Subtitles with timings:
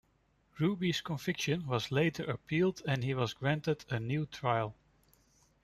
[0.57, 4.73] Ruby's conviction was later appealed and he was granted a new trial.